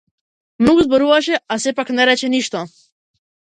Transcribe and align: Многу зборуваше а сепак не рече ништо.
Многу 0.61 0.81
зборуваше 0.87 1.35
а 1.47 1.59
сепак 1.67 1.87
не 2.01 2.09
рече 2.13 2.33
ништо. 2.37 2.65